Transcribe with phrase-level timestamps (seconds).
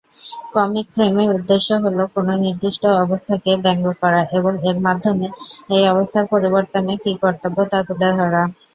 [0.53, 5.27] Comic ফ্রেমের উদ্দেশ্য হল কোন নির্দিষ্ট অবস্থাকে ব্যঙ্গ করা এবং এর মাধ্যমে
[5.75, 8.43] এই অবস্থার পরিবর্তনে কি কর্তব্য তা তুলে ধরা।